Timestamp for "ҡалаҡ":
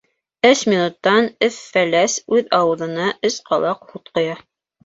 3.51-3.85